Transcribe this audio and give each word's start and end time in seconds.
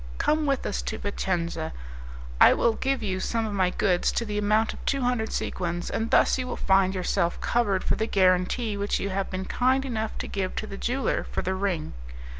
Come 0.17 0.47
with 0.47 0.65
us 0.65 0.81
to 0.81 0.97
Vicenza; 0.97 1.73
I 2.39 2.55
will 2.55 2.73
give 2.73 3.03
you 3.03 3.19
some 3.19 3.45
of 3.45 3.53
my 3.53 3.69
goods 3.69 4.11
to 4.13 4.25
the 4.25 4.39
amount 4.39 4.73
of 4.73 4.83
two 4.83 5.01
hundred 5.01 5.31
sequins, 5.31 5.91
and 5.91 6.09
thus 6.09 6.39
you 6.39 6.47
will 6.47 6.57
find 6.57 6.95
yourself 6.95 7.39
covered 7.39 7.83
for 7.83 7.95
the 7.95 8.07
guarantee 8.07 8.75
which 8.75 8.99
you 8.99 9.11
have 9.11 9.29
been 9.29 9.45
kind 9.45 9.85
enough 9.85 10.17
to 10.17 10.27
give 10.27 10.55
to 10.55 10.65
the 10.65 10.75
jeweller 10.75 11.25
for 11.31 11.43
the 11.43 11.53
ring. 11.53 11.93